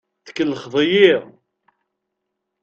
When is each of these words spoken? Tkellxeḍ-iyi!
Tkellxeḍ-iyi! 0.25 1.15